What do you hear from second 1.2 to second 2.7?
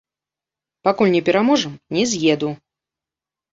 пераможам, не з'еду.